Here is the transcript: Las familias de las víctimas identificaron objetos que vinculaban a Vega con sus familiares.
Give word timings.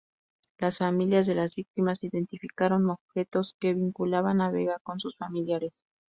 Las 0.57 0.79
familias 0.79 1.27
de 1.27 1.35
las 1.35 1.53
víctimas 1.53 1.99
identificaron 2.01 2.89
objetos 2.89 3.55
que 3.59 3.75
vinculaban 3.75 4.41
a 4.41 4.49
Vega 4.49 4.79
con 4.81 4.99
sus 4.99 5.15
familiares. 5.15 5.73